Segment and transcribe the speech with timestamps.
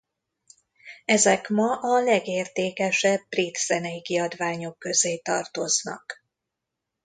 [1.05, 6.23] Ezek ma a legértékesebb brit zenei kiadványok közé tartoznak.